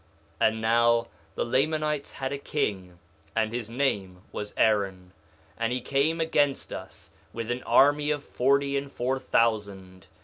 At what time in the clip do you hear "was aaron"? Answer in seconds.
4.31-5.13